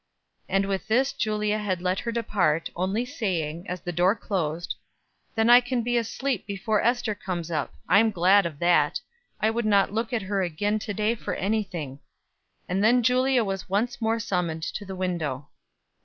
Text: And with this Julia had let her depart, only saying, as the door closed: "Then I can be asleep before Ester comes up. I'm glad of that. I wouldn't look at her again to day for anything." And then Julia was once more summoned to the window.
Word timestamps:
And 0.49 0.65
with 0.65 0.87
this 0.87 1.13
Julia 1.13 1.59
had 1.59 1.79
let 1.79 1.99
her 1.99 2.11
depart, 2.11 2.71
only 2.75 3.05
saying, 3.05 3.69
as 3.69 3.81
the 3.81 3.91
door 3.91 4.15
closed: 4.15 4.73
"Then 5.35 5.47
I 5.47 5.61
can 5.61 5.83
be 5.83 5.95
asleep 5.95 6.47
before 6.47 6.81
Ester 6.81 7.13
comes 7.13 7.51
up. 7.51 7.75
I'm 7.87 8.09
glad 8.09 8.47
of 8.47 8.57
that. 8.57 8.99
I 9.39 9.51
wouldn't 9.51 9.93
look 9.93 10.11
at 10.11 10.23
her 10.23 10.41
again 10.41 10.79
to 10.79 10.93
day 10.95 11.13
for 11.13 11.35
anything." 11.35 11.99
And 12.67 12.83
then 12.83 13.03
Julia 13.03 13.43
was 13.43 13.69
once 13.69 14.01
more 14.01 14.17
summoned 14.17 14.63
to 14.73 14.85
the 14.85 14.95
window. 14.95 15.49